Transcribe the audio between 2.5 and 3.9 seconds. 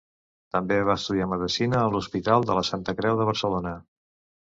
de la Santa Creu de Barcelona.